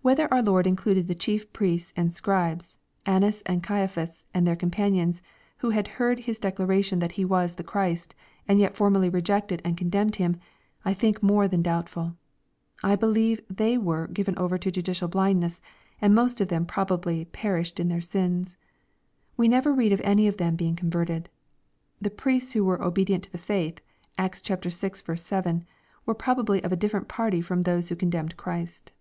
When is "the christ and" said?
7.56-8.58